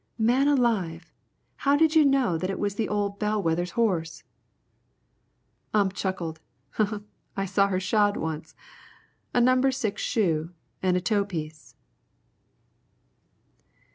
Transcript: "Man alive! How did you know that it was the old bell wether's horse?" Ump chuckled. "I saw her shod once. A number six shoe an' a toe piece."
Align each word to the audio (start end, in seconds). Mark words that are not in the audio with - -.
"Man 0.17 0.47
alive! 0.47 1.13
How 1.57 1.77
did 1.77 1.95
you 1.95 2.03
know 2.03 2.35
that 2.35 2.49
it 2.49 2.57
was 2.57 2.73
the 2.73 2.89
old 2.89 3.19
bell 3.19 3.39
wether's 3.39 3.69
horse?" 3.77 4.23
Ump 5.75 5.93
chuckled. 5.93 6.39
"I 7.37 7.45
saw 7.45 7.67
her 7.67 7.79
shod 7.79 8.17
once. 8.17 8.55
A 9.31 9.39
number 9.39 9.71
six 9.71 10.01
shoe 10.01 10.53
an' 10.81 10.95
a 10.95 11.01
toe 11.01 11.23
piece." 11.23 11.75